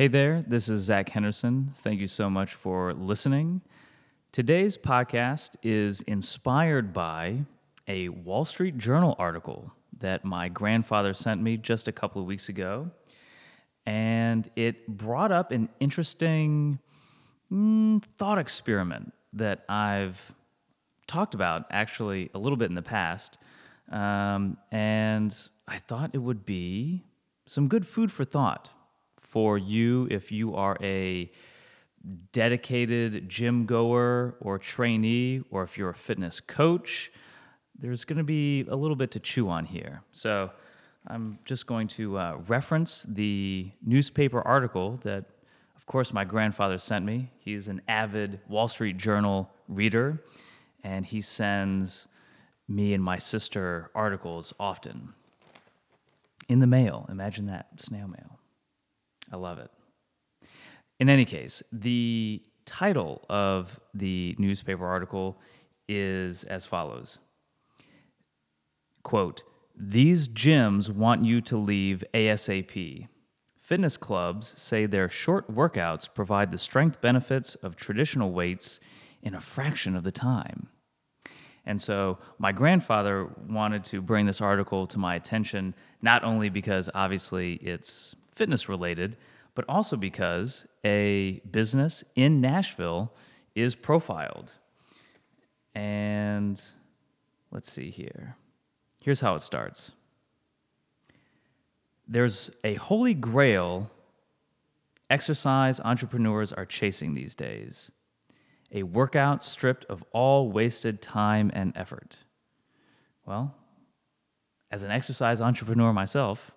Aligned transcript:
Hey 0.00 0.08
there, 0.08 0.42
this 0.48 0.70
is 0.70 0.80
Zach 0.80 1.10
Henderson. 1.10 1.72
Thank 1.74 2.00
you 2.00 2.06
so 2.06 2.30
much 2.30 2.54
for 2.54 2.94
listening. 2.94 3.60
Today's 4.32 4.74
podcast 4.74 5.56
is 5.62 6.00
inspired 6.00 6.94
by 6.94 7.44
a 7.86 8.08
Wall 8.08 8.46
Street 8.46 8.78
Journal 8.78 9.14
article 9.18 9.70
that 9.98 10.24
my 10.24 10.48
grandfather 10.48 11.12
sent 11.12 11.42
me 11.42 11.58
just 11.58 11.86
a 11.86 11.92
couple 11.92 12.22
of 12.22 12.26
weeks 12.26 12.48
ago. 12.48 12.90
And 13.84 14.48
it 14.56 14.88
brought 14.88 15.32
up 15.32 15.52
an 15.52 15.68
interesting 15.80 16.78
mm, 17.52 18.02
thought 18.16 18.38
experiment 18.38 19.12
that 19.34 19.66
I've 19.68 20.34
talked 21.08 21.34
about 21.34 21.66
actually 21.70 22.30
a 22.32 22.38
little 22.38 22.56
bit 22.56 22.70
in 22.70 22.74
the 22.74 22.80
past. 22.80 23.36
Um, 23.90 24.56
and 24.72 25.36
I 25.68 25.76
thought 25.76 26.12
it 26.14 26.22
would 26.22 26.46
be 26.46 27.04
some 27.44 27.68
good 27.68 27.86
food 27.86 28.10
for 28.10 28.24
thought 28.24 28.72
for 29.30 29.56
you 29.56 30.08
if 30.10 30.32
you 30.32 30.56
are 30.56 30.76
a 30.82 31.30
dedicated 32.32 33.28
gym 33.28 33.64
goer 33.64 34.34
or 34.40 34.58
trainee, 34.58 35.42
or 35.50 35.62
if 35.62 35.78
you're 35.78 35.90
a 35.90 35.94
fitness 35.94 36.40
coach. 36.40 37.12
There's 37.78 38.04
going 38.04 38.18
to 38.18 38.24
be 38.24 38.66
a 38.68 38.74
little 38.74 38.96
bit 38.96 39.12
to 39.12 39.20
chew 39.20 39.48
on 39.48 39.64
here. 39.64 40.02
So 40.12 40.50
I'm 41.06 41.38
just 41.44 41.66
going 41.66 41.86
to 41.88 42.18
uh, 42.18 42.38
reference 42.48 43.04
the 43.04 43.70
newspaper 43.84 44.42
article 44.42 44.98
that, 45.04 45.26
of 45.76 45.86
course, 45.86 46.12
my 46.12 46.24
grandfather 46.24 46.78
sent 46.78 47.04
me. 47.04 47.30
He's 47.38 47.68
an 47.68 47.80
avid 47.86 48.40
Wall 48.48 48.66
Street 48.66 48.96
Journal 48.96 49.48
reader, 49.68 50.22
and 50.82 51.06
he 51.06 51.20
sends 51.20 52.08
me 52.68 52.94
and 52.94 53.02
my 53.02 53.18
sister 53.18 53.90
articles 53.94 54.52
often 54.58 55.14
in 56.48 56.58
the 56.58 56.66
mail. 56.66 57.06
Imagine 57.08 57.46
that 57.46 57.68
snail 57.80 58.08
mail. 58.08 58.39
I 59.30 59.36
love 59.36 59.58
it. 59.58 59.70
In 60.98 61.08
any 61.08 61.24
case, 61.24 61.62
the 61.72 62.42
title 62.66 63.24
of 63.28 63.80
the 63.94 64.36
newspaper 64.38 64.86
article 64.86 65.38
is 65.88 66.44
as 66.44 66.64
follows 66.66 67.18
Quote, 69.02 69.42
These 69.76 70.28
gyms 70.28 70.90
want 70.90 71.24
you 71.24 71.40
to 71.42 71.56
leave 71.56 72.04
ASAP. 72.14 73.08
Fitness 73.60 73.96
clubs 73.96 74.54
say 74.60 74.86
their 74.86 75.08
short 75.08 75.52
workouts 75.54 76.12
provide 76.12 76.50
the 76.50 76.58
strength 76.58 77.00
benefits 77.00 77.54
of 77.56 77.76
traditional 77.76 78.32
weights 78.32 78.80
in 79.22 79.34
a 79.34 79.40
fraction 79.40 79.96
of 79.96 80.02
the 80.02 80.12
time. 80.12 80.68
And 81.66 81.80
so 81.80 82.18
my 82.38 82.52
grandfather 82.52 83.30
wanted 83.48 83.84
to 83.84 84.00
bring 84.00 84.26
this 84.26 84.40
article 84.40 84.86
to 84.88 84.98
my 84.98 85.14
attention, 85.14 85.74
not 86.02 86.24
only 86.24 86.48
because 86.48 86.90
obviously 86.94 87.54
it's 87.54 88.16
fitness 88.40 88.70
related, 88.70 89.18
but 89.54 89.66
also 89.68 89.98
because 89.98 90.66
a 90.82 91.42
business 91.50 92.02
in 92.16 92.40
Nashville 92.40 93.12
is 93.54 93.74
profiled. 93.74 94.50
And 95.74 96.58
let's 97.50 97.70
see 97.70 97.90
here. 97.90 98.38
Here's 99.02 99.20
how 99.20 99.34
it 99.34 99.42
starts 99.42 99.92
there's 102.08 102.50
a 102.64 102.74
holy 102.76 103.12
grail 103.12 103.90
exercise 105.10 105.78
entrepreneurs 105.80 106.50
are 106.50 106.64
chasing 106.64 107.12
these 107.12 107.34
days 107.34 107.92
a 108.72 108.84
workout 108.84 109.44
stripped 109.44 109.84
of 109.86 110.02
all 110.12 110.50
wasted 110.50 111.02
time 111.02 111.50
and 111.52 111.76
effort. 111.76 112.24
Well, 113.26 113.54
as 114.70 114.82
an 114.82 114.90
exercise 114.90 115.42
entrepreneur 115.42 115.92
myself, 115.92 116.52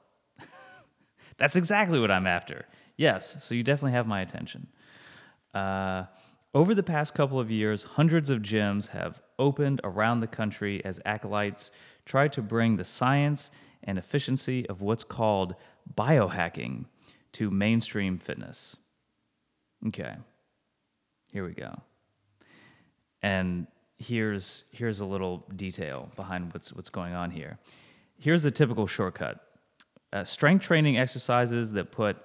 that's 1.38 1.56
exactly 1.56 2.00
what 2.00 2.12
I'm 2.12 2.28
after. 2.28 2.66
Yes, 2.98 3.44
so 3.44 3.56
you 3.56 3.64
definitely 3.64 3.94
have 3.94 4.08
my 4.08 4.22
attention. 4.22 4.68
Uh, 5.54 6.06
over 6.54 6.76
the 6.76 6.84
past 6.84 7.16
couple 7.16 7.40
of 7.40 7.50
years, 7.50 7.84
hundreds 7.84 8.30
of 8.30 8.42
gyms 8.42 8.88
have 8.90 9.22
opened 9.40 9.82
around 9.84 10.20
the 10.20 10.28
country 10.28 10.84
as 10.86 11.02
acolytes 11.06 11.72
try 12.06 12.28
to 12.28 12.42
bring 12.42 12.76
the 12.76 12.84
science 12.84 13.50
and 13.84 13.98
efficiency 13.98 14.68
of 14.70 14.82
what's 14.82 15.04
called 15.04 15.56
biohacking 15.96 16.86
to 17.34 17.50
mainstream 17.50 18.18
fitness. 18.18 18.78
Okay, 19.88 20.16
here 21.32 21.46
we 21.46 21.54
go. 21.54 21.74
And 23.22 23.68
here's 23.98 24.66
here's 24.72 25.00
a 25.00 25.06
little 25.06 25.46
detail 25.56 26.10
behind 26.16 26.54
what's 26.54 26.72
what's 26.74 26.90
going 26.90 27.14
on 27.14 27.32
here. 27.32 27.58
Here's 28.20 28.44
the 28.44 28.52
typical 28.52 28.86
shortcut: 28.88 29.42
uh, 30.14 30.24
strength 30.24 30.64
training 30.64 30.98
exercises 30.98 31.72
that 31.72 31.92
put 31.92 32.16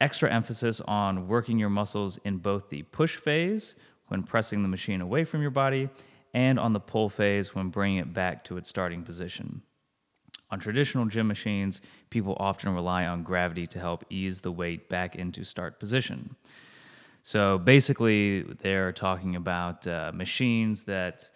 extra 0.00 0.32
emphasis 0.32 0.80
on 0.80 1.28
working 1.28 1.58
your 1.58 1.70
muscles 1.70 2.18
in 2.24 2.38
both 2.38 2.68
the 2.70 2.82
push 2.84 3.16
phase 3.16 3.76
when 4.08 4.22
pressing 4.22 4.62
the 4.62 4.68
machine 4.68 5.00
away 5.00 5.24
from 5.24 5.40
your 5.40 5.50
body 5.50 5.88
and 6.34 6.58
on 6.58 6.72
the 6.72 6.80
pull 6.80 7.08
phase 7.08 7.54
when 7.54 7.68
bringing 7.68 7.98
it 7.98 8.12
back 8.12 8.42
to 8.42 8.56
its 8.56 8.68
starting 8.68 9.02
position. 9.02 9.62
On 10.50 10.58
traditional 10.58 11.06
gym 11.06 11.28
machines, 11.28 11.80
people 12.10 12.36
often 12.40 12.74
rely 12.74 13.06
on 13.06 13.22
gravity 13.22 13.66
to 13.68 13.78
help 13.78 14.04
ease 14.10 14.40
the 14.40 14.52
weight 14.52 14.88
back 14.88 15.16
into 15.16 15.44
start 15.44 15.78
position. 15.78 16.34
So 17.22 17.58
basically, 17.58 18.42
they're 18.42 18.92
talking 18.92 19.36
about 19.36 19.86
uh, 19.86 20.10
machines 20.12 20.82
that, 20.82 21.30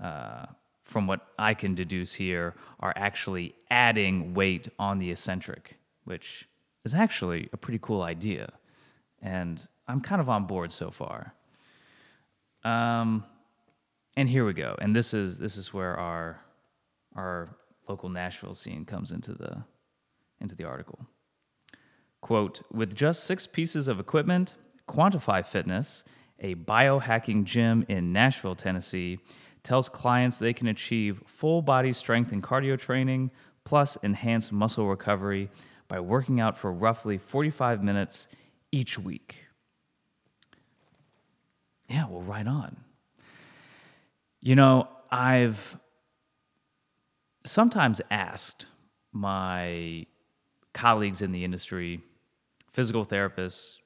uh, 0.00 0.46
from 0.84 1.06
what 1.06 1.28
I 1.38 1.54
can 1.54 1.74
deduce 1.74 2.12
here, 2.12 2.54
are 2.80 2.92
actually 2.96 3.54
adding 3.70 4.34
weight 4.34 4.68
on 4.78 4.98
the 4.98 5.10
eccentric, 5.10 5.76
which 6.04 6.48
is 6.84 6.94
actually 6.94 7.48
a 7.52 7.56
pretty 7.56 7.78
cool 7.80 8.02
idea. 8.02 8.52
And 9.20 9.66
I'm 9.86 10.00
kind 10.00 10.20
of 10.20 10.28
on 10.28 10.46
board 10.46 10.72
so 10.72 10.90
far. 10.90 11.34
Um, 12.64 13.24
and 14.16 14.28
here 14.28 14.44
we 14.44 14.52
go. 14.52 14.76
And 14.80 14.94
this 14.94 15.14
is 15.14 15.38
this 15.38 15.56
is 15.56 15.72
where 15.72 15.96
our 15.96 16.40
our 17.14 17.56
local 17.88 18.08
Nashville 18.08 18.54
scene 18.54 18.84
comes 18.84 19.12
into 19.12 19.32
the 19.32 19.64
into 20.40 20.54
the 20.54 20.64
article. 20.64 21.06
Quote, 22.20 22.62
with 22.72 22.94
just 22.94 23.24
six 23.24 23.46
pieces 23.46 23.88
of 23.88 23.98
equipment, 23.98 24.54
Quantify 24.88 25.44
Fitness, 25.44 26.04
a 26.38 26.54
biohacking 26.54 27.44
gym 27.44 27.84
in 27.88 28.12
Nashville, 28.12 28.54
Tennessee, 28.54 29.18
tells 29.62 29.88
clients 29.88 30.38
they 30.38 30.52
can 30.52 30.68
achieve 30.68 31.22
full 31.26 31.62
body 31.62 31.92
strength 31.92 32.32
and 32.32 32.42
cardio 32.42 32.78
training, 32.78 33.30
plus 33.64 33.96
enhanced 33.96 34.52
muscle 34.52 34.88
recovery 34.88 35.48
by 35.88 36.00
working 36.00 36.40
out 36.40 36.56
for 36.56 36.72
roughly 36.72 37.18
45 37.18 37.82
minutes 37.82 38.28
each 38.72 38.98
week. 38.98 39.44
Yeah, 41.88 42.06
well, 42.08 42.22
right 42.22 42.46
on. 42.46 42.76
You 44.40 44.56
know, 44.56 44.88
I've 45.10 45.78
sometimes 47.44 48.00
asked 48.10 48.68
my 49.12 50.06
colleagues 50.72 51.22
in 51.22 51.32
the 51.32 51.44
industry, 51.44 52.00
physical 52.70 53.04
therapists, 53.04 53.78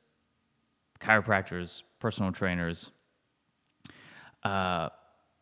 chiropractors, 1.01 1.83
personal 1.99 2.33
trainers, 2.33 2.93
uh, 4.45 4.89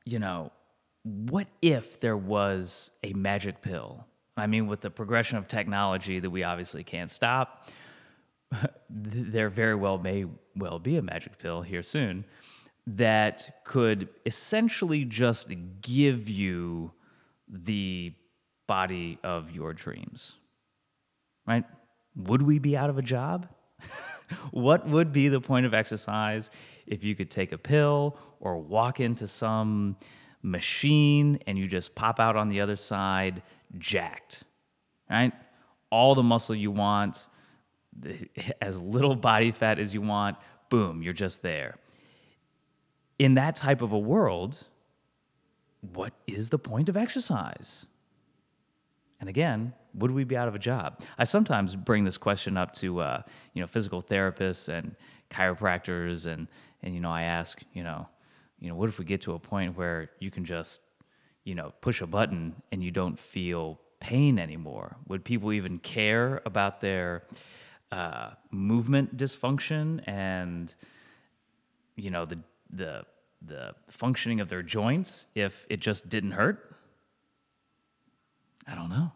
you 0.05 0.19
know, 0.19 0.53
what 1.03 1.49
if 1.61 2.01
there 2.01 2.17
was 2.17 2.91
a 3.03 3.13
magic 3.13 3.61
pill 3.61 4.07
I 4.37 4.47
mean, 4.47 4.67
with 4.67 4.81
the 4.81 4.91
progression 4.91 5.39
of 5.39 5.47
technology 5.47 6.19
that 6.19 6.31
we 6.31 6.43
obviously 6.43 6.83
can't 6.83 7.11
stop, 7.11 7.69
there 8.91 9.49
very 9.49 9.75
well 9.75 9.99
may 9.99 10.27
well 10.57 10.79
be 10.79 10.97
a 10.97 11.03
magic 11.03 11.39
pill 11.39 11.63
here 11.63 11.83
soon 11.83 12.25
that 12.87 13.65
could 13.65 14.09
essentially 14.27 15.05
just 15.05 15.53
give 15.81 16.29
you 16.29 16.93
the 17.49 18.13
body 18.67 19.19
of 19.23 19.51
your 19.51 19.73
dreams. 19.73 20.37
Right? 21.47 21.65
Would 22.17 22.43
we 22.43 22.59
be 22.59 22.77
out 22.77 22.91
of 22.91 22.99
a 22.99 23.03
job? 23.03 23.49
what 24.51 24.87
would 24.87 25.13
be 25.13 25.29
the 25.29 25.41
point 25.41 25.67
of 25.67 25.75
exercise 25.75 26.51
if 26.87 27.05
you 27.05 27.15
could 27.15 27.31
take 27.31 27.53
a 27.53 27.59
pill 27.59 28.19
or 28.45 28.59
walk 28.59 29.01
into 29.01 29.27
some 29.27 29.97
machine 30.43 31.39
and 31.47 31.59
you 31.59 31.67
just 31.67 31.95
pop 31.95 32.21
out 32.21 32.37
on 32.37 32.49
the 32.49 32.61
other 32.61 32.77
side 32.77 33.43
jacked, 33.79 34.45
right? 35.11 35.33
All 35.91 36.15
the 36.15 36.23
muscle 36.23 36.55
you 36.55 36.71
want, 36.71 37.27
as 38.61 38.81
little 38.83 39.17
body 39.17 39.51
fat 39.51 39.79
as 39.79 39.95
you 39.95 40.03
want, 40.03 40.37
boom, 40.69 41.03
you're 41.03 41.13
just 41.13 41.43
there. 41.43 41.77
In 43.19 43.35
that 43.35 43.57
type 43.57 43.81
of 43.81 43.93
a 43.93 43.99
world, 43.99 44.69
what 45.81 46.13
is 46.27 46.51
the 46.51 46.59
point 46.59 46.89
of 46.89 46.97
exercise? 46.97 47.87
And 49.21 49.29
again, 49.29 49.73
would 49.95 50.11
we 50.11 50.25
be 50.25 50.37
out 50.37 50.49
of 50.49 50.55
a 50.55 50.59
job? 50.59 51.01
I 51.17 51.25
sometimes 51.25 51.77
bring 51.77 52.05
this 52.05 52.19
question 52.19 52.57
up 52.57 52.73
to 52.73 53.01
uh, 53.01 53.23
you 53.55 53.63
know 53.63 53.67
physical 53.67 54.03
therapists 54.03 54.69
and 54.69 54.97
chiropractors, 55.31 56.27
and 56.27 56.49
and 56.83 56.95
you 56.95 57.01
know 57.01 57.11
I 57.11 57.23
ask 57.23 57.63
you 57.73 57.85
know 57.85 58.09
you 58.65 58.71
know 58.71 58.77
what 58.77 58.89
if 58.89 58.99
we 58.99 59.05
get 59.05 59.21
to 59.23 59.35
a 59.35 59.39
point 59.39 59.77
where 59.77 60.11
you 60.19 60.31
can 60.31 60.45
just 60.45 60.81
you 61.45 61.55
know, 61.55 61.73
push 61.81 62.01
a 62.01 62.07
button 62.07 62.55
and 62.73 62.83
you 62.83 62.91
don't 62.91 63.19
feel 63.19 63.79
pain 64.01 64.39
anymore? 64.39 64.97
Would 65.09 65.25
people 65.25 65.53
even 65.53 65.79
care 65.79 66.41
about 66.47 66.81
their 66.81 67.25
uh, 67.93 68.31
movement 68.51 69.17
dysfunction 69.17 70.03
and 70.09 70.75
you 71.97 72.11
know 72.11 72.25
the 72.25 72.39
the 72.71 73.05
the 73.47 73.75
functioning 73.89 74.41
of 74.41 74.49
their 74.49 74.63
joints 74.63 75.27
if 75.35 75.67
it 75.69 75.81
just 75.81 76.09
didn't 76.09 76.33
hurt? 76.33 76.75
I 78.67 78.75
don't 78.75 78.89
know. 78.89 79.13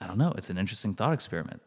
I 0.00 0.06
don't 0.06 0.18
know. 0.18 0.32
It's 0.36 0.50
an 0.50 0.58
interesting 0.58 0.94
thought 0.94 1.12
experiment. 1.12 1.62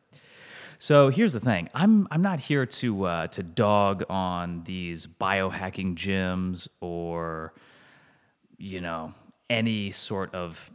So 0.81 1.09
here's 1.09 1.33
the 1.33 1.41
thing: 1.41 1.69
I'm 1.73 2.07
I'm 2.09 2.21
not 2.21 2.39
here 2.39 2.65
to 2.65 3.03
uh, 3.03 3.27
to 3.27 3.43
dog 3.43 4.05
on 4.09 4.63
these 4.63 5.05
biohacking 5.05 5.95
gyms 5.95 6.69
or 6.79 7.53
you 8.57 8.79
know 8.79 9.13
any 9.49 9.91
sort 9.91 10.33
of 10.33 10.71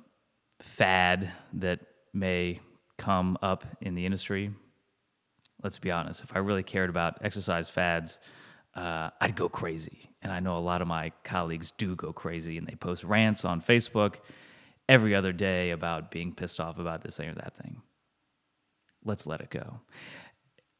fad 0.60 1.32
that 1.54 1.80
may 2.12 2.60
come 2.98 3.38
up 3.42 3.64
in 3.80 3.94
the 3.94 4.04
industry. 4.04 4.50
Let's 5.62 5.78
be 5.78 5.90
honest. 5.90 6.22
If 6.22 6.36
I 6.36 6.40
really 6.40 6.62
cared 6.62 6.90
about 6.90 7.18
exercise 7.22 7.70
fads, 7.70 8.20
uh, 8.74 9.08
I'd 9.22 9.34
go 9.34 9.48
crazy. 9.48 10.10
And 10.20 10.30
I 10.30 10.40
know 10.40 10.58
a 10.58 10.60
lot 10.60 10.82
of 10.82 10.88
my 10.88 11.12
colleagues 11.22 11.70
do 11.70 11.96
go 11.96 12.12
crazy 12.12 12.58
and 12.58 12.66
they 12.66 12.74
post 12.74 13.04
rants 13.04 13.44
on 13.46 13.62
Facebook 13.62 14.16
every 14.86 15.14
other 15.14 15.32
day 15.32 15.70
about 15.70 16.10
being 16.10 16.34
pissed 16.34 16.60
off 16.60 16.78
about 16.78 17.00
this 17.00 17.16
thing 17.16 17.30
or 17.30 17.34
that 17.34 17.56
thing. 17.56 17.80
Let's 19.04 19.26
let 19.26 19.40
it 19.40 19.50
go. 19.50 19.80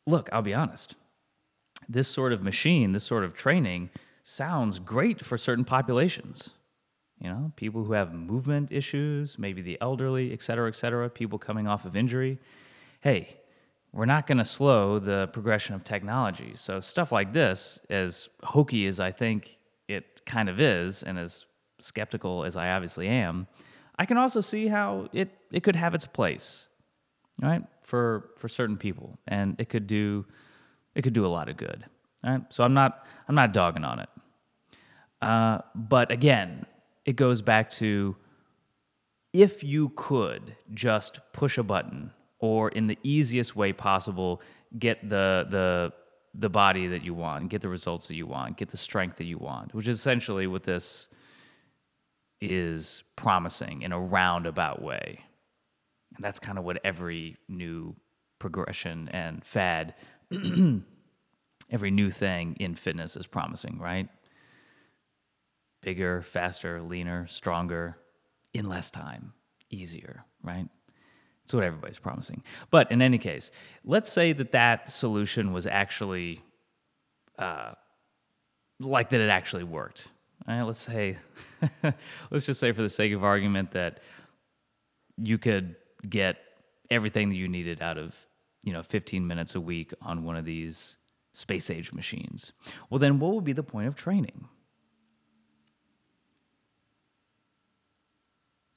Look, 0.06 0.29
I'll 0.32 0.43
be 0.43 0.55
honest. 0.55 0.97
This 1.88 2.09
sort 2.09 2.32
of 2.32 2.43
machine, 2.43 2.93
this 2.93 3.05
sort 3.05 3.25
of 3.25 3.35
training 3.35 3.91
sounds 4.23 4.79
great 4.79 5.25
for 5.25 5.37
certain 5.37 5.65
populations. 5.65 6.55
You 7.21 7.29
know, 7.29 7.53
people 7.56 7.85
who 7.85 7.93
have 7.93 8.12
movement 8.12 8.73
issues, 8.73 9.38
maybe 9.38 9.62
the 9.62 9.79
elderly, 9.81 10.32
et 10.32 10.43
cetera, 10.43 10.69
et 10.69 10.76
cetera, 10.76 11.09
people 11.09 11.38
coming 11.38 11.67
off 11.67 11.85
of 11.85 11.97
injury. 11.97 12.38
Hey, 13.00 13.37
we're 13.93 14.06
not 14.06 14.27
going 14.27 14.38
to 14.38 14.44
slow 14.44 14.99
the 14.99 15.29
progression 15.32 15.75
of 15.75 15.85
technology. 15.85 16.53
So, 16.55 16.81
stuff 16.81 17.12
like 17.12 17.32
this, 17.32 17.81
as 17.91 18.29
hokey 18.43 18.87
as 18.87 18.99
I 18.99 19.12
think 19.12 19.59
it 19.88 20.23
kind 20.27 20.49
of 20.49 20.61
is, 20.61 21.03
and 21.03 21.19
as 21.19 21.47
skeptical 21.81 22.44
as 22.44 22.56
I 22.56 22.70
obviously 22.73 23.09
am, 23.09 23.47
I 23.99 24.06
can 24.06 24.17
also 24.17 24.41
see 24.41 24.67
how 24.67 25.09
it, 25.12 25.31
it 25.53 25.62
could 25.62 25.77
have 25.77 25.94
its 25.94 26.06
place, 26.06 26.67
right? 27.40 27.62
For, 27.82 28.31
for 28.36 28.48
certain 28.48 28.76
people. 28.76 29.19
And 29.26 29.56
it 29.58 29.69
could 29.69 29.86
do, 29.86 30.25
it 30.94 31.02
could 31.02 31.12
do 31.12 31.26
a 31.26 31.28
lot 31.28 31.48
of 31.48 31.56
good. 31.56 31.84
Right? 32.25 32.42
So 32.50 32.64
I'm 32.64 32.75
not, 32.75 33.06
I'm 33.28 33.34
not 33.34 33.52
dogging 33.52 33.84
on 33.84 34.00
it. 34.00 34.08
Uh, 35.20 35.58
but 35.75 36.10
again, 36.10 36.66
it 37.04 37.16
goes 37.16 37.42
back 37.42 37.70
to 37.70 38.16
if 39.32 39.64
you 39.64 39.90
could 39.96 40.54
just 40.72 41.20
push 41.32 41.58
a 41.58 41.62
button 41.62 42.12
or 42.38 42.69
in 42.70 42.86
the 42.86 42.98
easiest 43.02 43.56
way 43.56 43.72
possible 43.72 44.40
get 44.78 45.08
the 45.08 45.46
the 45.50 45.92
the 46.36 46.50
body 46.50 46.88
that 46.88 47.04
you 47.04 47.14
want, 47.14 47.48
get 47.48 47.62
the 47.62 47.69
results 47.69 48.08
that 48.08 48.16
you 48.16 48.26
want, 48.26 48.56
get 48.56 48.69
the 48.69 48.76
strength 48.76 49.16
that 49.16 49.25
you 49.25 49.38
want, 49.38 49.72
which 49.72 49.86
is 49.86 49.98
essentially 49.98 50.48
what 50.48 50.64
this 50.64 51.08
is 52.40 53.04
promising 53.14 53.82
in 53.82 53.92
a 53.92 53.98
roundabout 53.98 54.82
way. 54.82 55.20
And 56.16 56.25
that's 56.25 56.38
kind 56.38 56.58
of 56.58 56.64
what 56.64 56.78
every 56.84 57.37
new 57.49 57.96
progression 58.38 59.08
and 59.08 59.44
fad, 59.44 59.94
every 61.70 61.90
new 61.90 62.11
thing 62.11 62.56
in 62.61 62.75
fitness 62.75 63.16
is 63.16 63.26
promising, 63.26 63.78
right? 63.78 64.08
bigger, 65.84 66.22
faster, 66.22 66.81
leaner, 66.81 67.26
stronger, 67.26 67.96
in 68.55 68.69
less 68.69 68.90
time, 68.90 69.32
easier, 69.70 70.25
right? 70.43 70.66
That's 71.43 71.52
what 71.52 71.62
everybody's 71.62 71.99
promising. 71.99 72.43
But 72.70 72.90
in 72.90 73.02
any 73.02 73.19
case, 73.19 73.50
let's 73.84 74.10
say 74.10 74.32
that 74.32 74.52
that 74.52 74.90
solution 74.90 75.52
was 75.52 75.67
actually 75.67 76.40
uh, 77.38 77.72
like 78.81 79.10
that 79.10 79.20
it 79.20 79.28
actually 79.28 79.64
worked. 79.64 80.08
Let's 80.49 80.78
say, 80.78 81.17
let's 82.31 82.46
just 82.46 82.60
say 82.60 82.72
for 82.72 82.82
the 82.82 82.88
sake 82.88 83.12
of 83.12 83.22
argument 83.22 83.70
that 83.72 84.00
you 85.19 85.38
could 85.38 85.76
get 86.09 86.39
everything 86.91 87.29
that 87.31 87.37
you 87.37 87.49
needed 87.49 87.81
out 87.83 87.99
of 87.99 88.29
you 88.65 88.73
know 88.73 88.83
15 88.83 89.27
minutes 89.27 89.55
a 89.55 89.61
week 89.61 89.93
on 90.03 90.25
one 90.25 90.37
of 90.37 90.45
these 90.45 90.97
space 91.33 91.69
age 91.71 91.93
machines. 91.93 92.53
Well, 92.89 92.99
then 92.99 93.19
what 93.19 93.35
would 93.35 93.45
be 93.45 93.53
the 93.53 93.62
point 93.62 93.89
of 93.89 93.95
training? 93.95 94.49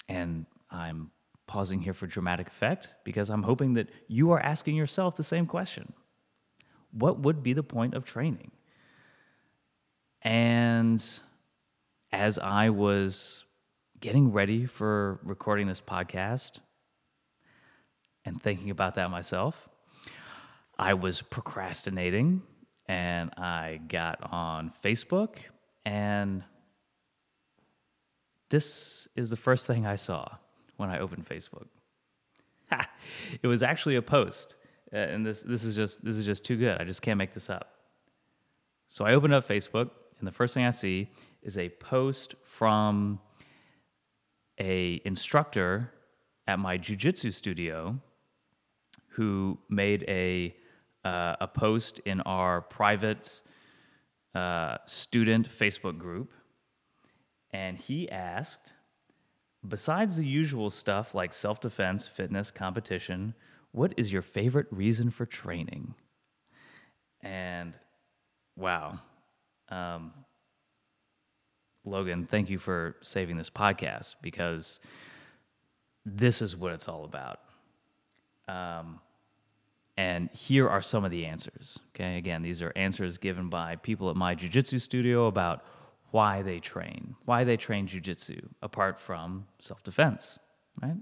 And 0.10 0.46
I'm 0.70 1.12
pausing 1.46 1.82
here 1.82 1.94
for 1.94 2.08
dramatic 2.08 2.48
effect 2.48 2.96
because 3.04 3.30
I'm 3.30 3.44
hoping 3.44 3.74
that 3.74 3.90
you 4.08 4.32
are 4.32 4.40
asking 4.40 4.76
yourself 4.76 5.16
the 5.16 5.24
same 5.24 5.46
question 5.46 5.94
What 6.92 7.20
would 7.20 7.44
be 7.44 7.54
the 7.54 7.64
point 7.64 7.94
of 7.94 8.04
training? 8.06 8.52
And 10.22 11.04
as 12.12 12.40
I 12.40 12.70
was 12.70 13.46
getting 14.00 14.32
ready 14.32 14.66
for 14.66 15.20
recording 15.24 15.68
this 15.68 15.82
podcast 15.82 16.60
and 18.28 18.42
thinking 18.42 18.70
about 18.70 18.96
that 18.96 19.10
myself, 19.10 19.70
I 20.78 20.94
was 20.94 21.22
procrastinating 21.22 22.42
and 22.88 23.32
I 23.38 23.80
got 23.88 24.20
on 24.32 24.72
Facebook 24.84 25.38
and 25.86 26.44
this 28.50 29.08
is 29.16 29.30
the 29.30 29.36
first 29.38 29.66
thing 29.66 29.86
I 29.86 29.96
saw 29.96 30.28
when 30.76 30.90
I 30.90 31.00
opened 31.00 31.26
Facebook. 31.26 31.68
It 33.42 33.48
was 33.48 33.64
actually 33.64 33.96
a 33.96 34.02
post, 34.02 34.56
uh, 34.94 34.98
and 34.98 35.26
this 35.26 35.42
this 35.42 35.64
is 35.64 35.76
just 35.76 36.04
this 36.04 36.18
is 36.18 36.26
just 36.26 36.44
too 36.44 36.58
good. 36.58 36.80
I 36.82 36.84
just 36.84 37.02
can't 37.02 37.18
make 37.18 37.34
this 37.34 37.50
up. 37.50 37.76
So 38.90 39.06
I 39.06 39.14
opened 39.14 39.34
up 39.34 39.48
Facebook, 39.48 39.90
and 40.20 40.28
the 40.28 40.32
first 40.32 40.54
thing 40.54 40.66
I 40.66 40.72
see 40.72 41.10
is 41.42 41.58
a 41.58 41.70
post 41.70 42.36
from 42.44 43.20
a 44.60 45.02
instructor 45.06 45.92
at 46.48 46.60
my 46.60 46.78
jujitsu 46.78 47.34
studio 47.34 48.00
who 49.18 49.58
made 49.68 50.06
a 50.08 50.56
uh, 51.04 51.36
a 51.42 51.48
post 51.48 52.00
in 52.06 52.22
our 52.22 52.62
private 52.62 53.42
uh, 54.36 54.78
student 54.86 55.50
Facebook 55.50 55.98
group 55.98 56.32
and 57.52 57.78
he 57.78 58.10
asked, 58.12 58.74
besides 59.68 60.18
the 60.18 60.26
usual 60.26 60.70
stuff 60.70 61.16
like 61.16 61.34
self 61.34 61.60
defense, 61.60 62.06
fitness, 62.06 62.52
competition, 62.52 63.34
what 63.72 63.94
is 63.98 64.14
your 64.14 64.22
favorite 64.22 64.68
reason 64.70 65.10
for 65.10 65.26
training? 65.26 65.96
And 67.22 67.78
wow. 68.56 69.00
Um, 69.70 70.14
Logan, 71.86 72.26
thank 72.26 72.50
you 72.52 72.60
for 72.60 72.98
saving 73.02 73.38
this 73.38 73.50
podcast 73.50 74.16
because 74.22 74.80
this 76.06 76.42
is 76.42 76.56
what 76.56 76.74
it's 76.74 76.88
all 76.88 77.06
about. 77.06 77.40
Um, 78.48 79.00
and 79.98 80.30
here 80.32 80.70
are 80.70 80.82
some 80.82 81.04
of 81.04 81.12
the 81.12 81.26
answers. 81.26 81.80
Okay, 81.90 82.18
again, 82.18 82.44
these 82.44 82.62
are 82.62 82.72
answers 82.76 83.18
given 83.18 83.50
by 83.50 83.76
people 83.78 84.10
at 84.10 84.16
my 84.16 84.36
jiu-jitsu 84.36 84.80
studio 84.80 85.26
about 85.26 85.66
why 86.12 86.42
they 86.44 86.60
train, 86.60 87.16
why 87.26 87.44
they 87.44 87.58
train 87.58 87.88
jujitsu, 87.88 88.48
apart 88.62 89.00
from 89.00 89.46
self 89.60 89.84
defense, 89.84 90.40
right? 90.82 90.96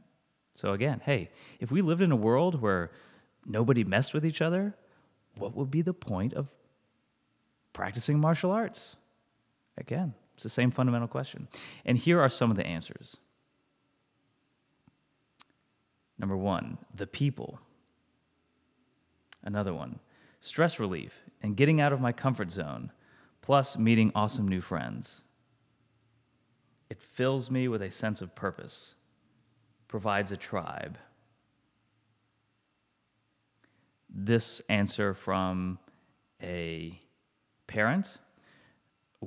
So, 0.53 0.71
again, 0.71 1.01
hey, 1.03 1.29
if 1.59 1.71
we 1.71 1.81
lived 1.81 2.01
in 2.01 2.11
a 2.11 2.15
world 2.15 2.61
where 2.61 2.91
nobody 3.45 3.83
messed 3.83 4.13
with 4.13 4.25
each 4.25 4.41
other, 4.41 4.73
what 5.37 5.55
would 5.55 5.69
be 5.69 5.81
the 5.81 5.93
point 5.93 6.33
of 6.33 6.47
practicing 7.73 8.19
martial 8.19 8.51
arts? 8.51 8.95
Again, 9.77 10.13
it's 10.33 10.43
the 10.43 10.49
same 10.49 10.71
fundamental 10.71 11.09
question. 11.09 11.49
And 11.83 11.97
here 11.97 12.21
are 12.21 12.29
some 12.29 12.49
of 12.49 12.57
the 12.57 12.65
answers. 12.65 13.17
Number 16.17 16.37
one, 16.37 16.77
the 16.95 17.07
people. 17.07 17.59
Another 19.45 19.73
one, 19.73 19.99
stress 20.39 20.79
relief 20.79 21.21
and 21.41 21.55
getting 21.55 21.79
out 21.79 21.93
of 21.93 22.01
my 22.01 22.11
comfort 22.11 22.51
zone 22.51 22.91
plus 23.41 23.77
meeting 23.77 24.11
awesome 24.15 24.47
new 24.47 24.61
friends. 24.61 25.23
It 26.89 26.99
fills 26.99 27.49
me 27.51 27.67
with 27.67 27.81
a 27.81 27.91
sense 27.91 28.21
of 28.21 28.35
purpose, 28.35 28.95
provides 29.87 30.31
a 30.31 30.37
tribe. 30.37 30.97
This 34.09 34.61
answer 34.67 35.13
from 35.13 35.79
a 36.41 36.99
parent 37.67 38.17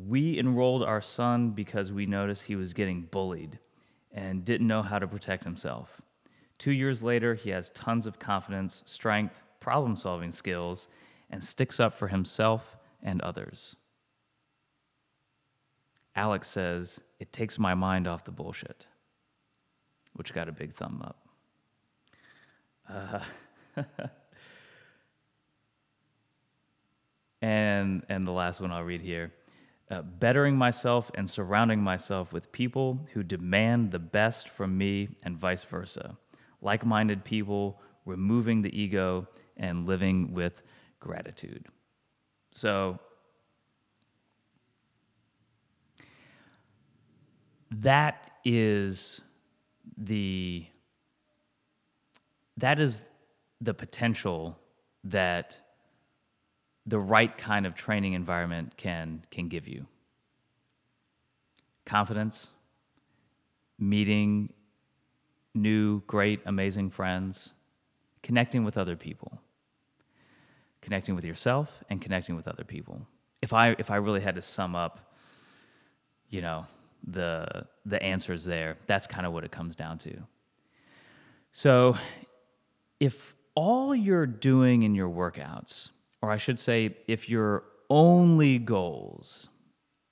we 0.06 0.38
enrolled 0.38 0.82
our 0.82 1.00
son 1.00 1.50
because 1.50 1.90
we 1.90 2.06
noticed 2.06 2.44
he 2.44 2.56
was 2.56 2.74
getting 2.74 3.02
bullied 3.02 3.58
and 4.12 4.44
didn't 4.44 4.66
know 4.66 4.82
how 4.82 4.98
to 4.98 5.06
protect 5.06 5.44
himself. 5.44 6.00
Two 6.58 6.72
years 6.72 7.02
later, 7.02 7.34
he 7.34 7.50
has 7.50 7.70
tons 7.70 8.06
of 8.06 8.18
confidence, 8.18 8.82
strength, 8.84 9.42
problem 9.68 9.96
solving 9.96 10.32
skills, 10.32 10.88
and 11.28 11.44
sticks 11.44 11.78
up 11.78 11.92
for 11.92 12.08
himself 12.08 12.76
and 13.02 13.20
others. 13.20 13.76
Alex 16.16 16.48
says, 16.48 17.00
It 17.20 17.32
takes 17.32 17.58
my 17.58 17.74
mind 17.74 18.06
off 18.06 18.24
the 18.24 18.30
bullshit, 18.30 18.86
which 20.14 20.32
got 20.32 20.48
a 20.48 20.52
big 20.52 20.72
thumb 20.72 21.02
up. 21.04 21.28
Uh, 22.88 23.84
And 27.40 28.04
and 28.08 28.26
the 28.26 28.32
last 28.32 28.60
one 28.60 28.72
I'll 28.72 28.82
read 28.82 29.02
here. 29.02 29.32
Uh, 29.90 30.02
bettering 30.02 30.56
myself 30.56 31.10
and 31.14 31.30
surrounding 31.30 31.80
myself 31.82 32.32
with 32.32 32.52
people 32.52 33.06
who 33.14 33.22
demand 33.22 33.90
the 33.90 33.98
best 33.98 34.48
from 34.48 34.76
me 34.76 35.08
and 35.22 35.38
vice 35.38 35.62
versa. 35.62 36.18
Like 36.60 36.84
minded 36.84 37.24
people, 37.24 37.80
removing 38.04 38.62
the 38.62 38.76
ego 38.76 39.28
and 39.58 39.86
living 39.86 40.32
with 40.32 40.62
gratitude. 41.00 41.66
So, 42.50 42.98
that 47.70 48.30
is 48.44 49.20
the 49.96 50.66
that 52.56 52.80
is 52.80 53.02
the 53.60 53.74
potential 53.74 54.58
that 55.04 55.60
the 56.86 56.98
right 56.98 57.36
kind 57.36 57.66
of 57.66 57.74
training 57.74 58.14
environment 58.14 58.76
can 58.76 59.22
can 59.30 59.48
give 59.48 59.68
you 59.68 59.86
confidence 61.84 62.52
meeting 63.78 64.52
new 65.54 66.00
great 66.06 66.40
amazing 66.46 66.90
friends 66.90 67.52
connecting 68.22 68.64
with 68.64 68.76
other 68.78 68.96
people 68.96 69.40
connecting 70.88 71.14
with 71.14 71.24
yourself 71.24 71.82
and 71.90 72.00
connecting 72.00 72.34
with 72.36 72.48
other 72.48 72.64
people 72.64 73.06
if 73.42 73.52
i 73.52 73.76
if 73.78 73.90
i 73.90 73.96
really 73.96 74.20
had 74.20 74.34
to 74.34 74.42
sum 74.42 74.74
up 74.74 75.12
you 76.28 76.40
know 76.40 76.66
the 77.06 77.46
the 77.84 78.02
answers 78.02 78.44
there 78.44 78.76
that's 78.86 79.06
kind 79.06 79.26
of 79.26 79.32
what 79.32 79.44
it 79.44 79.50
comes 79.50 79.76
down 79.76 79.98
to 79.98 80.14
so 81.52 81.96
if 83.00 83.34
all 83.54 83.94
you're 83.94 84.26
doing 84.26 84.82
in 84.82 84.94
your 84.94 85.08
workouts 85.08 85.90
or 86.22 86.30
I 86.30 86.36
should 86.36 86.58
say, 86.58 86.96
if 87.06 87.28
your 87.28 87.64
only 87.90 88.58
goals 88.58 89.48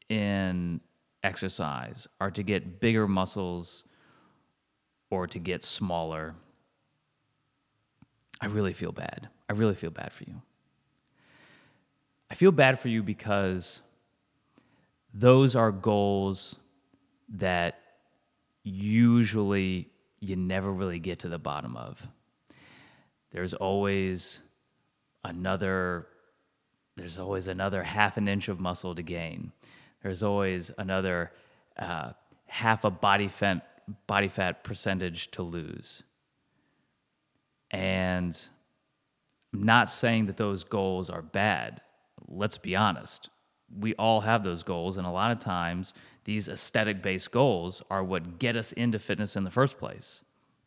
in 0.08 0.80
exercise 1.22 2.06
are 2.20 2.30
to 2.30 2.42
get 2.42 2.80
bigger 2.80 3.08
muscles 3.08 3.84
or 5.10 5.26
to 5.26 5.38
get 5.38 5.62
smaller, 5.62 6.34
I 8.40 8.46
really 8.46 8.72
feel 8.72 8.92
bad. 8.92 9.28
I 9.48 9.54
really 9.54 9.74
feel 9.74 9.90
bad 9.90 10.12
for 10.12 10.24
you. 10.24 10.42
I 12.30 12.34
feel 12.34 12.52
bad 12.52 12.78
for 12.78 12.88
you 12.88 13.02
because 13.02 13.82
those 15.14 15.56
are 15.56 15.72
goals 15.72 16.56
that 17.28 17.78
usually 18.62 19.88
you 20.20 20.36
never 20.36 20.72
really 20.72 20.98
get 20.98 21.20
to 21.20 21.28
the 21.28 21.38
bottom 21.38 21.76
of. 21.76 22.06
There's 23.30 23.54
always 23.54 24.40
another 25.24 26.06
there's 26.96 27.18
always 27.18 27.48
another 27.48 27.82
half 27.82 28.16
an 28.16 28.26
inch 28.26 28.48
of 28.48 28.58
muscle 28.58 28.94
to 28.94 29.02
gain. 29.02 29.52
There's 30.02 30.22
always 30.22 30.70
another 30.78 31.32
uh, 31.78 32.12
half 32.46 32.84
a 32.84 32.90
body 32.90 33.28
fat 33.28 33.82
body 34.06 34.28
fat 34.28 34.64
percentage 34.64 35.30
to 35.32 35.42
lose. 35.42 36.02
And 37.70 38.48
I'm 39.52 39.62
not 39.62 39.90
saying 39.90 40.26
that 40.26 40.36
those 40.36 40.64
goals 40.64 41.10
are 41.10 41.22
bad. 41.22 41.82
Let's 42.28 42.58
be 42.58 42.76
honest. 42.76 43.30
We 43.78 43.94
all 43.94 44.20
have 44.20 44.42
those 44.42 44.62
goals, 44.62 44.96
and 44.96 45.06
a 45.06 45.10
lot 45.10 45.32
of 45.32 45.38
times 45.38 45.94
these 46.24 46.48
aesthetic 46.48 47.02
based 47.02 47.30
goals 47.30 47.82
are 47.90 48.04
what 48.04 48.38
get 48.38 48.56
us 48.56 48.72
into 48.72 48.98
fitness 48.98 49.36
in 49.36 49.44
the 49.44 49.50
first 49.50 49.78
place 49.78 50.22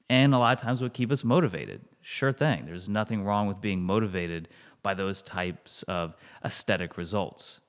and 0.10 0.34
a 0.34 0.38
lot 0.38 0.58
of 0.58 0.62
times 0.62 0.82
what 0.82 0.94
keep 0.94 1.12
us 1.12 1.24
motivated. 1.24 1.82
Sure 2.02 2.32
thing. 2.32 2.66
There's 2.66 2.90
nothing 2.90 3.24
wrong 3.24 3.48
with 3.48 3.62
being 3.62 3.82
motivated 3.82 4.50
by 4.82 4.94
those 4.94 5.22
types 5.22 5.84
of 5.84 6.16
aesthetic 6.44 6.98
results. 6.98 7.62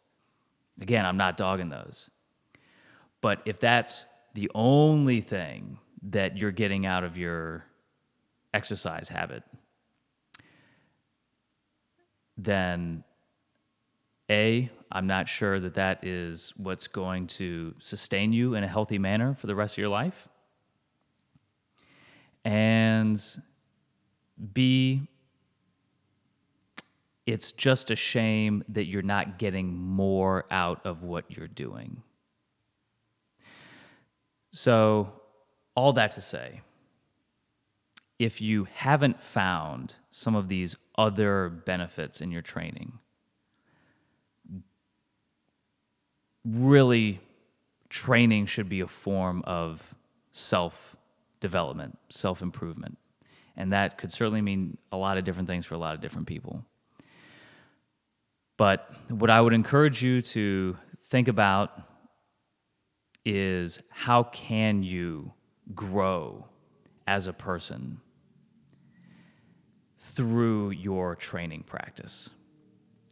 Again, 0.81 1.05
I'm 1.05 1.19
not 1.19 1.37
dogging 1.37 1.69
those. 1.69 2.09
But 3.21 3.43
if 3.45 3.61
that's 3.61 4.07
the 4.35 4.51
only 4.55 5.21
thing 5.21 5.79
that 6.03 6.39
you're 6.39 6.53
getting 6.53 6.87
out 6.87 7.05
of 7.05 7.19
your 7.19 7.67
exercise 8.55 9.09
habit, 9.11 9.43
then 12.39 13.05
A, 14.31 14.71
I'm 14.93 15.07
not 15.07 15.29
sure 15.29 15.59
that 15.61 15.75
that 15.75 16.05
is 16.05 16.53
what's 16.57 16.87
going 16.87 17.27
to 17.27 17.75
sustain 17.81 18.33
you 18.33 18.55
in 18.55 18.65
a 18.65 18.69
healthy 18.69 18.99
manner 18.99 19.35
for 19.35 19.47
the 19.49 19.55
rest 19.55 19.75
of 19.75 19.79
your 19.79 19.89
life. 19.89 20.29
And 22.45 23.21
B, 24.53 25.09
it's 27.27 27.53
just 27.53 27.91
a 27.91 27.97
shame 27.97 28.65
that 28.69 28.87
you're 28.87 29.03
not 29.03 29.39
getting 29.39 29.75
more 29.75 30.47
out 30.51 30.81
of 30.87 31.03
what 31.03 31.37
you're 31.37 31.49
doing. 31.49 32.03
So, 34.53 35.13
all 35.77 35.93
that 35.93 36.13
to 36.13 36.21
say, 36.21 36.61
if 38.19 38.41
you 38.41 38.67
haven't 38.75 39.21
found 39.21 39.95
some 40.11 40.35
of 40.35 40.49
these 40.49 40.77
other 40.97 41.49
benefits 41.49 42.21
in 42.21 42.31
your 42.31 42.43
training, 42.43 42.99
really, 46.45 47.21
training 47.89 48.47
should 48.47 48.69
be 48.69 48.81
a 48.81 48.87
form 48.87 49.43
of 49.47 49.95
self 50.33 50.97
development, 51.41 51.99
self 52.09 52.43
improvement. 52.43 52.99
And 53.57 53.73
that 53.73 53.99
could 53.99 54.13
certainly 54.13 54.41
mean 54.41 54.79
a 54.93 54.97
lot 54.97 55.19
of 55.19 55.25
different 55.25 55.49
things 55.49 55.67
for 55.67 55.75
a 55.75 55.79
lot 55.79 55.95
of 55.95 56.01
different 56.01 56.27
people. 56.27 56.65
But 58.57 58.95
what 59.09 59.31
I 59.31 59.41
would 59.41 59.55
encourage 59.55 60.03
you 60.03 60.21
to 60.23 60.77
think 61.05 61.29
about 61.29 61.83
is 63.25 63.81
how 63.91 64.23
can 64.23 64.83
you 64.83 65.33
grow 65.75 66.47
as 67.07 67.27
a 67.27 67.33
person 67.33 68.01
through 69.99 70.71
your 70.71 71.17
training 71.17 71.63
practice? 71.63 72.31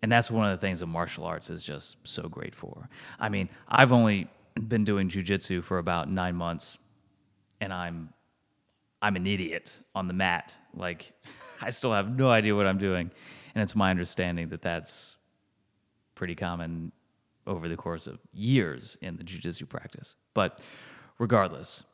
And 0.03 0.13
that's 0.13 0.31
one 0.31 0.47
of 0.47 0.59
the 0.59 0.65
things 0.65 0.81
that 0.81 0.87
martial 0.87 1.25
arts 1.25 1.51
is 1.51 1.65
just 1.65 1.97
so 2.07 2.29
great 2.29 2.55
for. 2.55 2.89
I 3.19 3.29
mean, 3.29 3.49
I've 3.69 3.93
only 3.93 4.29
been 4.69 4.85
doing 4.85 5.09
jujitsu 5.09 5.63
for 5.63 5.79
about 5.79 6.11
nine 6.11 6.37
months, 6.37 6.79
and 7.61 7.73
I'm 7.73 8.11
I'm 9.01 9.17
an 9.17 9.27
idiot 9.27 9.79
on 9.95 10.09
the 10.09 10.15
mat. 10.15 10.57
Like, 10.75 11.13
I 11.63 11.71
still 11.71 11.93
have 11.93 12.17
no 12.17 12.31
idea 12.31 12.55
what 12.55 12.67
I'm 12.67 12.79
doing. 12.79 13.11
And 13.55 13.63
it's 13.63 13.77
my 13.77 13.91
understanding 13.91 14.49
that 14.49 14.63
that's 14.63 15.17
pretty 16.15 16.35
common 16.35 16.93
over 17.47 17.69
the 17.69 17.77
course 17.77 18.07
of 18.07 18.19
years 18.33 18.99
in 19.01 19.17
the 19.17 19.25
jujitsu 19.25 19.69
practice. 19.69 20.17
But 20.35 20.61
regardless, 21.19 21.85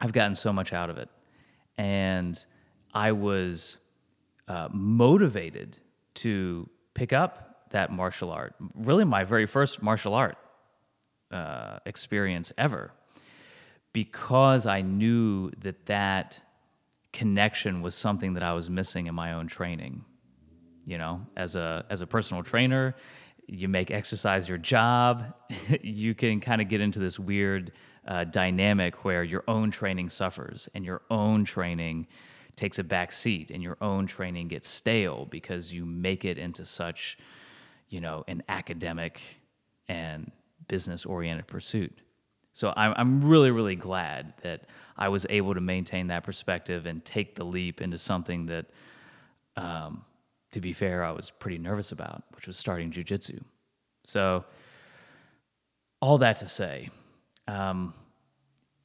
I've 0.00 0.12
gotten 0.12 0.34
so 0.34 0.52
much 0.52 0.72
out 0.72 0.90
of 0.90 0.98
it. 0.98 1.08
And 1.76 2.44
I 2.94 3.12
was 3.12 3.78
uh, 4.48 4.68
motivated 4.72 5.78
to 6.14 6.68
pick 6.94 7.12
up 7.12 7.70
that 7.70 7.90
martial 7.90 8.30
art, 8.30 8.54
really 8.74 9.04
my 9.04 9.24
very 9.24 9.46
first 9.46 9.82
martial 9.82 10.14
art 10.14 10.36
uh, 11.30 11.78
experience 11.86 12.52
ever 12.58 12.92
because 13.92 14.66
I 14.66 14.82
knew 14.82 15.50
that 15.58 15.86
that 15.86 16.42
connection 17.12 17.82
was 17.82 17.94
something 17.94 18.34
that 18.34 18.42
I 18.42 18.52
was 18.52 18.70
missing 18.70 19.06
in 19.06 19.14
my 19.14 19.34
own 19.34 19.46
training. 19.46 20.04
You 20.84 20.98
know, 20.98 21.26
as 21.36 21.54
a 21.54 21.84
as 21.90 22.02
a 22.02 22.06
personal 22.06 22.42
trainer, 22.42 22.96
you 23.46 23.68
make 23.68 23.90
exercise 23.90 24.48
your 24.48 24.58
job. 24.58 25.32
you 25.82 26.14
can 26.14 26.40
kind 26.40 26.60
of 26.60 26.68
get 26.68 26.80
into 26.80 26.98
this 26.98 27.18
weird 27.18 27.72
uh, 28.06 28.24
dynamic 28.24 29.04
where 29.04 29.22
your 29.22 29.44
own 29.46 29.70
training 29.70 30.08
suffers 30.08 30.68
and 30.74 30.84
your 30.84 31.02
own 31.08 31.44
training 31.44 32.08
takes 32.56 32.78
a 32.78 32.84
back 32.84 33.12
seat 33.12 33.50
and 33.50 33.62
your 33.62 33.76
own 33.80 34.06
training 34.06 34.48
gets 34.48 34.68
stale 34.68 35.26
because 35.26 35.72
you 35.72 35.84
make 35.84 36.24
it 36.24 36.38
into 36.38 36.64
such, 36.64 37.18
you 37.88 38.00
know, 38.00 38.24
an 38.28 38.42
academic 38.48 39.20
and 39.88 40.30
business 40.68 41.04
oriented 41.06 41.46
pursuit. 41.46 41.96
So 42.54 42.72
I'm, 42.76 43.24
really, 43.24 43.50
really 43.50 43.76
glad 43.76 44.34
that 44.42 44.66
I 44.96 45.08
was 45.08 45.26
able 45.30 45.54
to 45.54 45.60
maintain 45.60 46.08
that 46.08 46.22
perspective 46.22 46.84
and 46.84 47.02
take 47.02 47.34
the 47.34 47.44
leap 47.44 47.80
into 47.80 47.96
something 47.96 48.46
that, 48.46 48.66
um, 49.56 50.04
to 50.50 50.60
be 50.60 50.74
fair, 50.74 51.02
I 51.02 51.12
was 51.12 51.30
pretty 51.30 51.56
nervous 51.56 51.92
about, 51.92 52.24
which 52.34 52.46
was 52.46 52.58
starting 52.58 52.90
jujitsu. 52.90 53.42
So, 54.04 54.44
all 56.00 56.18
that 56.18 56.36
to 56.38 56.48
say, 56.48 56.90
um, 57.48 57.94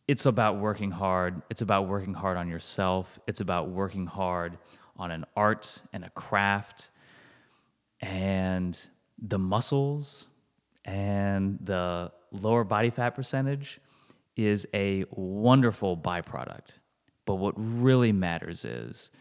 it's 0.07 0.25
about 0.25 0.57
working 0.57 0.91
hard. 0.91 1.41
It's 1.49 1.61
about 1.61 1.87
working 1.87 2.13
hard 2.13 2.37
on 2.37 2.47
yourself. 2.47 3.19
It's 3.27 3.41
about 3.41 3.69
working 3.69 4.05
hard 4.05 4.57
on 4.95 5.11
an 5.11 5.25
art 5.35 5.81
and 5.93 6.03
a 6.03 6.09
craft 6.11 6.89
and 8.01 8.87
the 9.19 9.39
muscles 9.39 10.27
and 10.85 11.59
the 11.61 12.11
lower 12.31 12.63
body 12.63 12.89
fat 12.89 13.11
percentage 13.11 13.79
is 14.35 14.67
a 14.73 15.05
wonderful 15.11 15.97
byproduct. 15.97 16.79
But 17.25 17.35
what 17.35 17.53
really 17.57 18.11
matters 18.11 18.65
is 18.65 19.11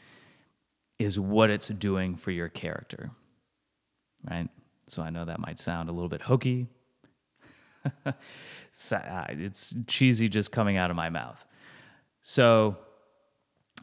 is 0.98 1.20
what 1.20 1.50
it's 1.50 1.68
doing 1.68 2.16
for 2.16 2.30
your 2.30 2.48
character. 2.48 3.10
Right? 4.30 4.48
So 4.86 5.02
I 5.02 5.10
know 5.10 5.24
that 5.24 5.40
might 5.40 5.58
sound 5.58 5.88
a 5.88 5.92
little 5.92 6.08
bit 6.08 6.22
hokey. 6.22 6.68
Uh, 8.92 9.24
it's 9.30 9.74
cheesy 9.86 10.28
just 10.28 10.52
coming 10.52 10.76
out 10.76 10.90
of 10.90 10.96
my 10.96 11.08
mouth. 11.08 11.46
So 12.20 12.76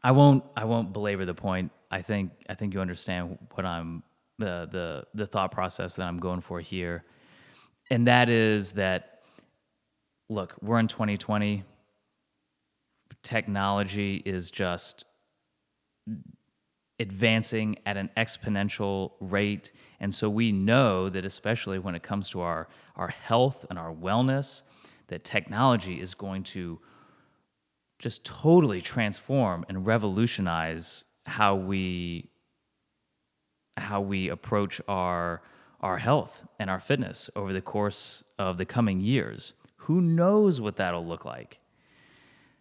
I 0.04 0.12
won't 0.12 0.44
I 0.56 0.66
won't 0.66 0.94
belabor 0.94 1.26
the 1.26 1.34
point. 1.34 1.72
I 1.90 2.02
think 2.02 2.32
I 2.48 2.54
think 2.54 2.74
you 2.74 2.80
understand 2.80 3.40
what 3.56 3.66
I'm 3.66 4.04
the 4.38 4.68
the 4.72 5.06
the 5.16 5.26
thought 5.26 5.52
process 5.52 5.96
that 5.96 6.08
I'm 6.08 6.20
going 6.20 6.42
for 6.42 6.60
here. 6.60 7.06
And 7.90 8.08
that 8.08 8.30
is 8.30 8.74
that 8.74 9.22
look, 10.30 10.56
we're 10.62 10.80
in 10.80 10.88
2020. 10.88 11.64
Technology 13.24 14.22
is 14.26 14.52
just 14.52 15.06
advancing 17.00 17.78
at 17.86 17.98
an 17.98 18.10
exponential 18.18 19.12
rate. 19.20 19.72
And 20.00 20.14
so 20.14 20.30
we 20.30 20.52
know 20.52 21.10
that, 21.10 21.26
especially 21.26 21.80
when 21.80 21.96
it 21.96 22.04
comes 22.04 22.30
to 22.30 22.42
our, 22.42 22.68
our 22.96 23.08
health 23.08 23.66
and 23.70 23.80
our 23.80 23.94
wellness, 23.94 24.62
that 25.08 25.24
technology 25.24 26.00
is 26.00 26.14
going 26.14 26.44
to 26.44 26.80
just 28.00 28.26
totally 28.26 28.82
transform 28.82 29.66
and 29.70 29.86
revolutionize 29.86 31.06
how 31.26 31.56
we 31.56 32.30
how 33.78 34.02
we 34.02 34.30
approach 34.30 34.82
our 34.88 35.42
our 35.80 35.98
health 35.98 36.46
and 36.60 36.70
our 36.70 36.80
fitness 36.80 37.30
over 37.36 37.54
the 37.54 37.62
course 37.62 38.24
of 38.38 38.58
the 38.58 38.66
coming 38.66 39.02
years. 39.02 39.54
Who 39.78 40.00
knows 40.00 40.62
what 40.62 40.78
that'll 40.78 41.06
look 41.06 41.26
like? 41.26 41.60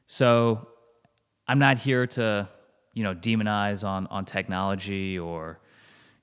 So 0.07 0.69
I'm 1.47 1.59
not 1.59 1.79
here 1.79 2.07
to 2.09 2.49
you 2.93 3.03
know 3.03 3.15
demonize 3.15 3.87
on 3.87 4.07
on 4.09 4.25
technology 4.25 5.19
or 5.19 5.59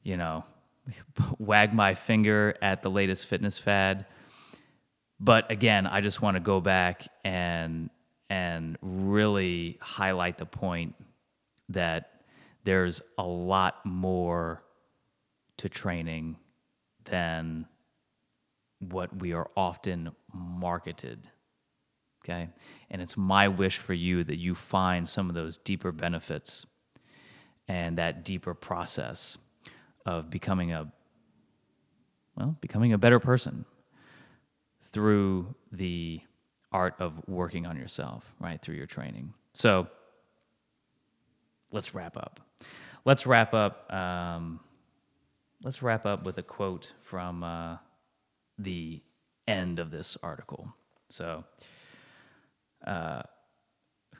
you 0.04 0.18
know 0.18 0.44
wag 1.38 1.74
my 1.74 1.94
finger 1.94 2.56
at 2.62 2.82
the 2.82 2.90
latest 2.90 3.28
fitness 3.28 3.60
fad. 3.60 4.06
But 5.22 5.52
again 5.52 5.86
i 5.86 6.00
just 6.00 6.22
want 6.22 6.36
to 6.36 6.40
go 6.40 6.62
back 6.62 7.08
and 7.26 7.90
and 8.30 8.78
really 8.82 9.78
highlight 9.82 10.38
the 10.38 10.46
point 10.46 10.96
that 11.70 12.22
there's 12.64 13.02
a 13.18 13.24
lot 13.24 13.86
more 13.86 14.64
to 15.58 15.68
training 15.68 16.38
than 17.06 17.66
what 18.80 19.16
we 19.18 19.34
are 19.34 19.50
often 19.58 20.12
marketed 20.34 21.30
Okay. 22.30 22.50
And 22.92 23.02
it's 23.02 23.18
my 23.18 23.48
wish 23.48 23.78
for 23.78 23.94
you 23.94 24.24
that 24.24 24.38
you 24.38 24.54
find 24.54 25.08
some 25.08 25.30
of 25.30 25.36
those 25.36 25.58
deeper 25.58 25.92
benefits 25.92 26.66
and 27.68 27.98
that 27.98 28.24
deeper 28.24 28.54
process 28.54 29.38
of 30.06 30.30
becoming 30.30 30.72
a, 30.72 30.92
well, 32.36 32.56
becoming 32.62 32.94
a 32.94 32.98
better 32.98 33.20
person 33.20 33.66
through 34.82 35.56
the 35.72 36.22
art 36.72 36.96
of 37.00 37.28
working 37.28 37.66
on 37.66 37.78
yourself, 37.78 38.36
right? 38.40 38.62
Through 38.62 38.76
your 38.76 38.86
training. 38.86 39.34
So 39.54 39.88
let's 41.72 41.96
wrap 41.96 42.16
up. 42.16 42.40
Let's 43.06 43.26
wrap 43.26 43.54
up. 43.54 43.92
Um, 43.92 44.60
let's 45.64 45.82
wrap 45.82 46.06
up 46.06 46.26
with 46.26 46.38
a 46.38 46.44
quote 46.44 46.94
from 47.02 47.44
uh, 47.44 47.78
the 48.58 49.02
end 49.48 49.80
of 49.80 49.90
this 49.90 50.16
article. 50.22 50.72
So, 51.10 51.44
uh, 52.86 53.22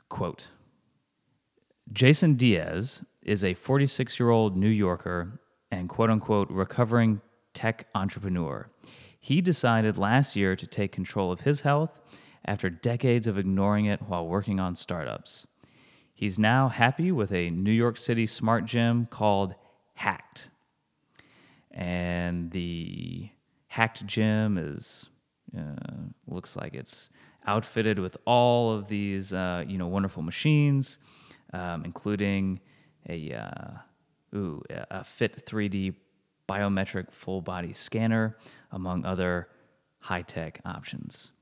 quote 0.08 0.50
Jason 1.92 2.34
Diaz 2.34 3.02
is 3.22 3.44
a 3.44 3.54
46 3.54 4.18
year 4.18 4.30
old 4.30 4.56
New 4.56 4.68
Yorker 4.68 5.40
and 5.70 5.88
quote 5.88 6.10
unquote 6.10 6.50
recovering 6.50 7.20
tech 7.52 7.86
entrepreneur. 7.94 8.68
He 9.20 9.40
decided 9.40 9.98
last 9.98 10.36
year 10.36 10.56
to 10.56 10.66
take 10.66 10.92
control 10.92 11.30
of 11.30 11.40
his 11.40 11.60
health 11.60 12.00
after 12.46 12.70
decades 12.70 13.26
of 13.26 13.38
ignoring 13.38 13.86
it 13.86 14.00
while 14.02 14.26
working 14.26 14.60
on 14.60 14.74
startups. 14.74 15.46
He's 16.14 16.38
now 16.38 16.68
happy 16.68 17.12
with 17.12 17.32
a 17.32 17.50
New 17.50 17.72
York 17.72 17.96
City 17.96 18.26
smart 18.26 18.64
gym 18.64 19.06
called 19.06 19.54
Hacked. 19.94 20.50
And 21.70 22.50
the 22.50 23.28
Hacked 23.68 24.06
gym 24.06 24.58
is 24.58 25.08
uh, 25.56 26.04
looks 26.26 26.56
like 26.56 26.74
it's 26.74 27.10
outfitted 27.46 27.98
with 27.98 28.16
all 28.26 28.72
of 28.72 28.88
these 28.88 29.32
uh, 29.32 29.64
you 29.66 29.78
know 29.78 29.86
wonderful 29.86 30.22
machines, 30.22 30.98
um, 31.52 31.84
including 31.84 32.60
a 33.08 33.32
uh, 33.32 34.36
ooh, 34.36 34.62
a 34.90 35.04
Fit 35.04 35.44
3D 35.44 35.94
biometric 36.48 37.10
full 37.12 37.40
body 37.40 37.72
scanner, 37.72 38.36
among 38.72 39.04
other 39.04 39.48
high 39.98 40.22
tech 40.22 40.60
options. 40.64 41.32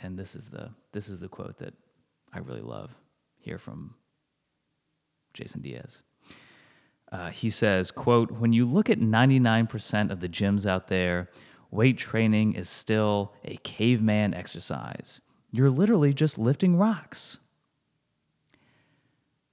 And 0.00 0.18
this 0.18 0.34
is 0.34 0.48
the 0.48 0.70
this 0.92 1.08
is 1.08 1.18
the 1.18 1.28
quote 1.28 1.58
that 1.58 1.74
I 2.32 2.38
really 2.38 2.62
love 2.62 2.90
here 3.38 3.58
from 3.58 3.94
Jason 5.34 5.60
Diaz. 5.62 6.02
Uh, 7.10 7.30
he 7.30 7.48
says, 7.48 7.90
quote, 7.90 8.30
when 8.30 8.52
you 8.52 8.66
look 8.66 8.90
at 8.90 8.98
99% 8.98 10.10
of 10.10 10.20
the 10.20 10.28
gyms 10.28 10.66
out 10.66 10.88
there, 10.88 11.30
weight 11.70 11.96
training 11.96 12.52
is 12.54 12.68
still 12.68 13.32
a 13.44 13.56
caveman 13.58 14.34
exercise. 14.34 15.20
You're 15.50 15.70
literally 15.70 16.12
just 16.12 16.38
lifting 16.38 16.76
rocks. 16.76 17.38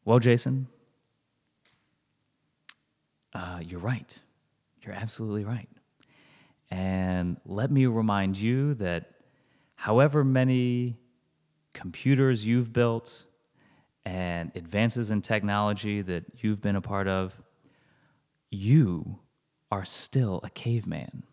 Well, 0.04 0.20
Jason, 0.20 0.68
uh, 3.34 3.60
you're 3.66 3.80
right. 3.80 4.18
You're 4.82 4.94
absolutely 4.94 5.46
right. 5.46 5.70
And 6.70 7.38
let 7.46 7.72
me 7.72 7.86
remind 7.86 8.38
you 8.38 8.74
that 8.76 9.12
however 9.76 10.24
many 10.24 10.98
computers 11.74 12.46
you've 12.46 12.72
built 12.72 13.26
and 14.06 14.52
advances 14.56 15.12
in 15.12 15.22
technology 15.22 16.02
that 16.02 16.24
you've 16.38 16.62
been 16.62 16.76
a 16.76 16.82
part 16.82 17.08
of, 17.08 17.40
you 18.52 19.20
are 19.72 19.86
still 19.86 20.40
a 20.44 20.50
caveman. 20.50 21.24